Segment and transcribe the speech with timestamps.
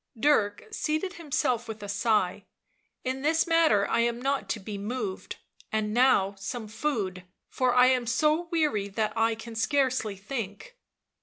[0.19, 2.45] Dirk seated himself with a sigh."
[3.03, 5.35] In this matter I am not to be moved,
[5.71, 10.75] and now some food, for I am so weary that I can scarcely think.